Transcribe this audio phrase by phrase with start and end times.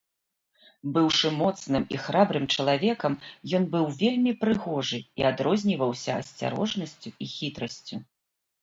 [0.93, 3.19] Быўшы моцным і храбрым чалавекам,
[3.61, 7.95] ён быў вельмі прыгожы і адрозніваўся асцярожнасцю і хітрасцю.